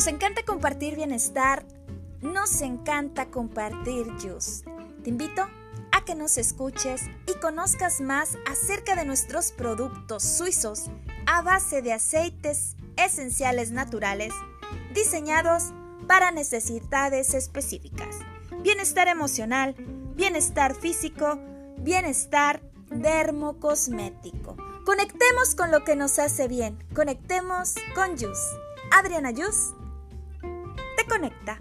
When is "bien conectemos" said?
26.48-27.74